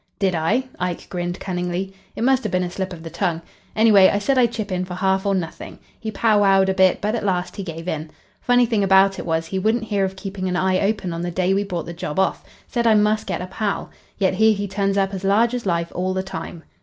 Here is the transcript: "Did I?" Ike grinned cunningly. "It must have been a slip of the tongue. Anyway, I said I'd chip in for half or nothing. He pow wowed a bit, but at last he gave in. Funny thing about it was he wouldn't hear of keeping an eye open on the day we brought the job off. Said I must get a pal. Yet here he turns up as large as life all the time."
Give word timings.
"Did 0.17 0.33
I?" 0.33 0.63
Ike 0.79 1.07
grinned 1.09 1.39
cunningly. 1.39 1.93
"It 2.15 2.23
must 2.23 2.41
have 2.41 2.51
been 2.51 2.63
a 2.63 2.71
slip 2.71 2.91
of 2.91 3.03
the 3.03 3.11
tongue. 3.11 3.43
Anyway, 3.75 4.09
I 4.09 4.17
said 4.17 4.35
I'd 4.35 4.51
chip 4.51 4.71
in 4.71 4.83
for 4.83 4.95
half 4.95 5.27
or 5.27 5.35
nothing. 5.35 5.77
He 5.99 6.09
pow 6.09 6.39
wowed 6.39 6.69
a 6.69 6.73
bit, 6.73 7.01
but 7.01 7.13
at 7.13 7.23
last 7.23 7.55
he 7.55 7.61
gave 7.61 7.87
in. 7.87 8.09
Funny 8.41 8.65
thing 8.65 8.83
about 8.83 9.19
it 9.19 9.27
was 9.27 9.45
he 9.45 9.59
wouldn't 9.59 9.83
hear 9.83 10.03
of 10.03 10.15
keeping 10.15 10.49
an 10.49 10.55
eye 10.55 10.79
open 10.79 11.13
on 11.13 11.21
the 11.21 11.29
day 11.29 11.53
we 11.53 11.63
brought 11.63 11.85
the 11.85 11.93
job 11.93 12.17
off. 12.17 12.43
Said 12.67 12.87
I 12.87 12.95
must 12.95 13.27
get 13.27 13.41
a 13.43 13.45
pal. 13.45 13.91
Yet 14.17 14.33
here 14.33 14.55
he 14.55 14.67
turns 14.67 14.97
up 14.97 15.13
as 15.13 15.23
large 15.23 15.53
as 15.53 15.67
life 15.67 15.91
all 15.93 16.15
the 16.15 16.23
time." 16.23 16.63